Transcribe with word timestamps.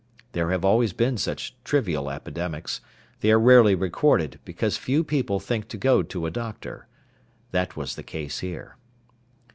There 0.31 0.49
have 0.49 0.65
always 0.65 0.93
been 0.93 1.17
such 1.19 1.55
trivial 1.63 2.09
epidemics. 2.09 2.81
They 3.19 3.31
are 3.31 3.39
rarely 3.39 3.75
recorded, 3.75 4.39
because 4.43 4.75
few 4.75 5.03
people 5.03 5.39
think 5.39 5.67
to 5.67 5.77
go 5.77 6.01
to 6.01 6.25
a 6.25 6.31
doctor. 6.31 6.87
That 7.51 7.77
was 7.77 7.93
the 7.93 8.01
case 8.01 8.39
here. 8.39 8.77